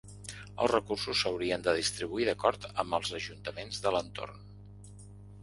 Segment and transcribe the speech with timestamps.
[0.63, 4.43] Els recursos s’haurien de distribuir d’acord amb els ajuntaments de l’entorn.